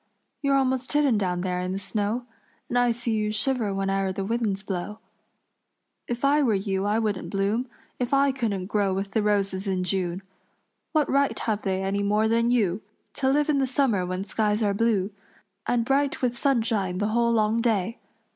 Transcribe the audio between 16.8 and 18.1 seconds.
the whole long day?